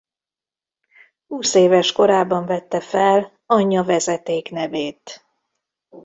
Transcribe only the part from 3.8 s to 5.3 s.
vezetéknevét.